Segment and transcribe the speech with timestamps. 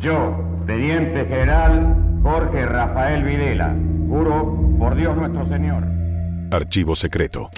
[0.00, 3.74] Yo, Teniente General Jorge Rafael Videla,
[4.08, 5.84] juro por Dios nuestro Señor.
[6.50, 7.50] Archivo secreto.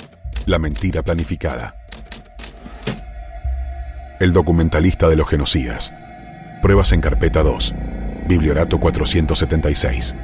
[0.46, 1.74] La mentira planificada.
[4.20, 5.92] El documentalista de los genocidas.
[6.62, 7.74] Pruebas en carpeta 2.
[8.26, 10.14] Bibliorato 476.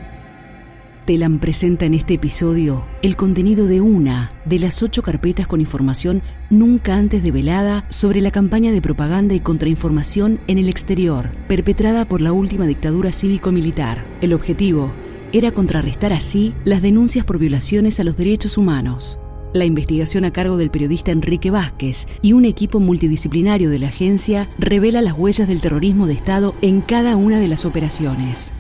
[1.07, 6.21] Telam presenta en este episodio el contenido de una de las ocho carpetas con información
[6.51, 12.21] nunca antes develada sobre la campaña de propaganda y contrainformación en el exterior, perpetrada por
[12.21, 14.05] la última dictadura cívico-militar.
[14.21, 14.93] El objetivo
[15.33, 19.21] era contrarrestar así las denuncias por violaciones a los derechos humanos.
[19.55, 24.49] La investigación a cargo del periodista Enrique Vázquez y un equipo multidisciplinario de la agencia
[24.59, 28.53] revela las huellas del terrorismo de Estado en cada una de las operaciones.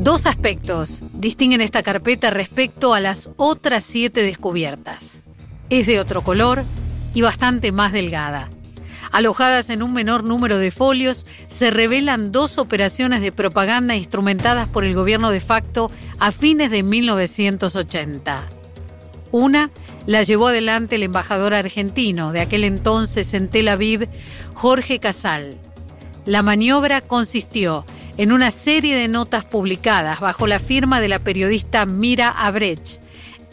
[0.00, 5.22] Dos aspectos distinguen esta carpeta respecto a las otras siete descubiertas.
[5.68, 6.64] Es de otro color
[7.12, 8.48] y bastante más delgada.
[9.12, 14.84] Alojadas en un menor número de folios, se revelan dos operaciones de propaganda instrumentadas por
[14.84, 18.44] el gobierno de facto a fines de 1980.
[19.32, 19.70] Una
[20.06, 24.08] la llevó adelante el embajador argentino de aquel entonces en Tel Aviv,
[24.54, 25.58] Jorge Casal.
[26.24, 27.84] La maniobra consistió
[28.20, 33.00] en una serie de notas publicadas bajo la firma de la periodista Mira Abrech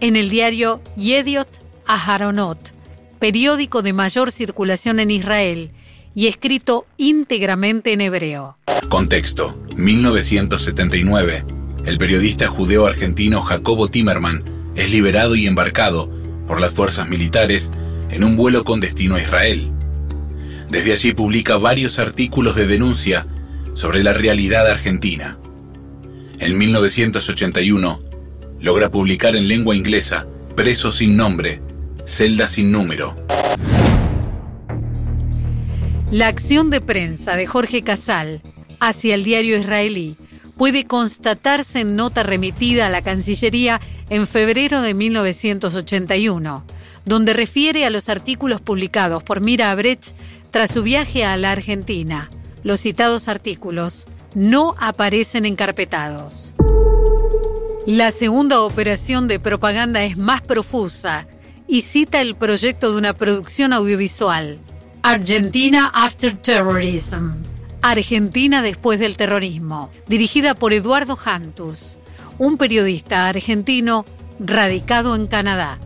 [0.02, 1.48] en el diario Yediot
[1.86, 2.74] Aharonot,
[3.18, 5.72] periódico de mayor circulación en Israel
[6.14, 8.58] y escrito íntegramente en hebreo.
[8.90, 11.46] Contexto: 1979.
[11.86, 14.44] El periodista judeo-argentino Jacobo Timerman
[14.76, 16.12] es liberado y embarcado
[16.46, 17.72] por las fuerzas militares
[18.10, 19.72] en un vuelo con destino a Israel.
[20.68, 23.28] Desde allí publica varios artículos de denuncia
[23.78, 25.38] sobre la realidad argentina.
[26.40, 28.02] En 1981
[28.60, 31.62] logra publicar en lengua inglesa Preso sin nombre,
[32.04, 33.16] celda sin número.
[36.10, 38.42] La acción de prensa de Jorge Casal
[38.80, 40.16] hacia el diario israelí
[40.58, 43.80] puede constatarse en nota remitida a la Cancillería
[44.10, 46.66] en febrero de 1981,
[47.06, 50.16] donde refiere a los artículos publicados por Mira Abrecht
[50.50, 52.32] tras su viaje a la Argentina
[52.64, 56.56] los citados artículos no aparecen encarpetados.
[57.86, 61.28] La segunda operación de propaganda es más profusa
[61.68, 64.60] y cita el proyecto de una producción audiovisual,
[65.04, 67.44] Argentina After Terrorism,
[67.82, 71.98] Argentina después del terrorismo, dirigida por Eduardo Jantus,
[72.38, 74.06] un periodista argentino
[74.40, 75.80] radicado en Canadá.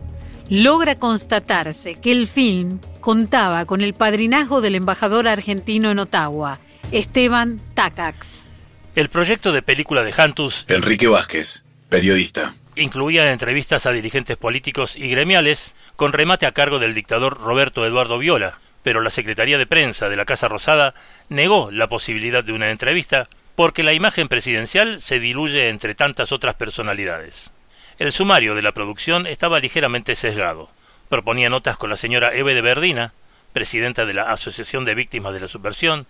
[0.54, 6.60] Logra constatarse que el film contaba con el padrinazgo del embajador argentino en Ottawa,
[6.92, 8.48] Esteban Tacax.
[8.96, 15.08] El proyecto de película de Jantus, Enrique Vázquez, periodista, incluía entrevistas a dirigentes políticos y
[15.08, 20.10] gremiales con remate a cargo del dictador Roberto Eduardo Viola, pero la Secretaría de Prensa
[20.10, 20.96] de la Casa Rosada
[21.30, 26.56] negó la posibilidad de una entrevista porque la imagen presidencial se diluye entre tantas otras
[26.56, 27.54] personalidades.
[28.02, 30.72] El sumario de la producción estaba ligeramente sesgado
[31.08, 33.14] proponía notas con la señora Eve de Verdina,
[33.54, 36.08] presidenta de la Asociación de Víctimas de la Subversión,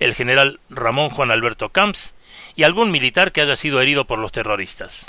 [0.00, 2.14] el general Ramón Juan Alberto Camps
[2.56, 5.04] y algún militar que haya sido herido por los terroristas.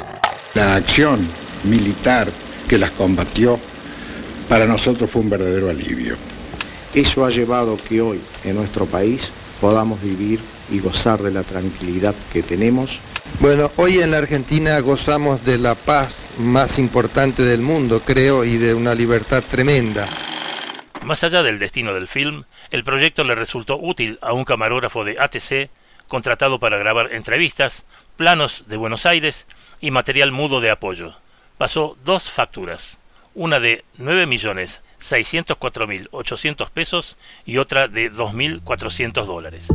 [0.54, 1.28] La acción
[1.64, 2.28] militar
[2.68, 3.60] que las combatió
[4.48, 6.16] para nosotros fue un verdadero alivio.
[6.94, 12.14] Eso ha llevado que hoy en nuestro país podamos vivir y gozar de la tranquilidad
[12.32, 13.00] que tenemos.
[13.40, 18.58] Bueno, hoy en la Argentina gozamos de la paz más importante del mundo, creo, y
[18.58, 20.06] de una libertad tremenda.
[21.06, 25.18] Más allá del destino del film, el proyecto le resultó útil a un camarógrafo de
[25.20, 25.70] ATC
[26.08, 27.86] contratado para grabar entrevistas,
[28.18, 29.48] planos de Buenos Aires
[29.80, 31.16] y material mudo de apoyo.
[31.58, 33.00] Pasó dos facturas,
[33.34, 37.16] una de 9.604.800 pesos
[37.46, 39.70] y otra de 2.400 dólares.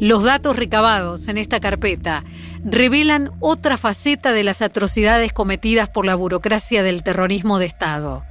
[0.00, 2.24] Los datos recabados en esta carpeta
[2.64, 8.24] revelan otra faceta de las atrocidades cometidas por la burocracia del terrorismo de Estado.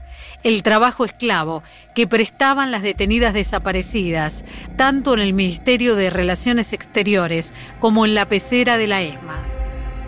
[0.44, 1.62] El trabajo esclavo
[1.94, 4.46] que prestaban las detenidas desaparecidas,
[4.78, 9.46] tanto en el Ministerio de Relaciones Exteriores como en la pecera de la ESMA.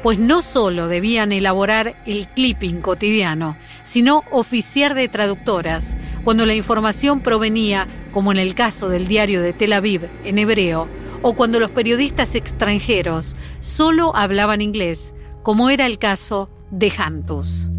[0.02, 7.20] Pues no solo debían elaborar el clipping cotidiano, sino oficiar de traductoras, cuando la información
[7.20, 10.90] provenía, como en el caso del diario de Tel Aviv, en hebreo,
[11.22, 15.14] o cuando los periodistas extranjeros solo hablaban inglés,
[15.44, 17.72] como era el caso de Jantus.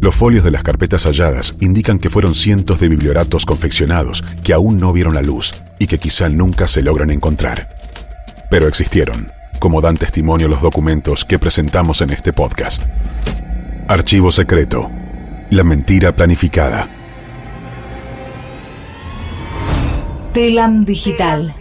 [0.00, 4.78] Los folios de las carpetas halladas indican que fueron cientos de biblioratos confeccionados que aún
[4.78, 7.68] no vieron la luz y que quizá nunca se logran encontrar.
[8.50, 12.84] Pero existieron, como dan testimonio los documentos que presentamos en este podcast.
[13.88, 14.90] Archivo secreto.
[15.50, 16.88] La mentira planificada.
[20.32, 21.54] Telam Digital